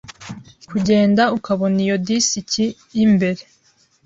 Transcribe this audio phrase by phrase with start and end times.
[0.69, 2.65] kugenda ukabona iyo disiki
[2.95, 3.41] yimbere.